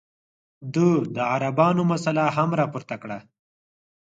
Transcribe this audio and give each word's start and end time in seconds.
ده 0.73 0.87
د 1.15 1.17
عربانو 1.33 1.81
مسله 1.91 2.23
هم 2.37 2.49
راپورته 2.61 2.95
کړه. 3.01 3.19